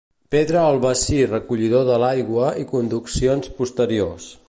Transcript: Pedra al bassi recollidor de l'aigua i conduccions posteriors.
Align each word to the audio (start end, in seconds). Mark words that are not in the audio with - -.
Pedra 0.35 0.61
al 0.69 0.79
bassi 0.85 1.19
recollidor 1.33 1.85
de 1.91 1.99
l'aigua 2.07 2.51
i 2.65 2.67
conduccions 2.75 3.57
posteriors. 3.63 4.33